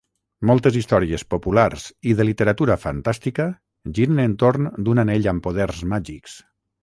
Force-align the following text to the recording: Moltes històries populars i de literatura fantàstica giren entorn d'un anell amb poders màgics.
Moltes 0.49 0.77
històries 0.79 1.23
populars 1.33 1.83
i 2.13 2.15
de 2.21 2.25
literatura 2.29 2.77
fantàstica 2.85 3.47
giren 3.99 4.23
entorn 4.25 4.67
d'un 4.87 5.03
anell 5.05 5.33
amb 5.35 5.45
poders 5.49 5.85
màgics. 5.95 6.41